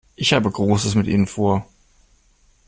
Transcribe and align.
Ich 0.15 0.33
habe 0.33 0.49
Großes 0.49 0.95
mit 0.95 1.05
Ihnen 1.05 1.27
vor. 1.27 1.67